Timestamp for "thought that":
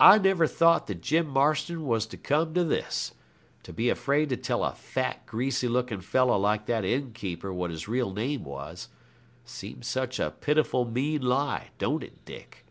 0.48-1.00